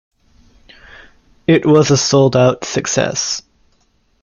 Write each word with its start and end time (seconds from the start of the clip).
It 1.45 1.63
was 1.63 1.91
a 1.91 1.95
sold-out 1.95 2.65
success. 2.65 3.43